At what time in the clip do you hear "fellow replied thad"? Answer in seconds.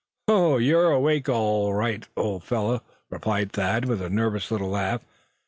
2.43-3.85